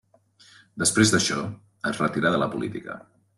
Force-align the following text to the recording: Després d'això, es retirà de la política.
Després 0.83 1.11
d'això, 1.15 1.37
es 1.91 2.01
retirà 2.05 2.33
de 2.37 2.41
la 2.45 2.49
política. 2.57 2.99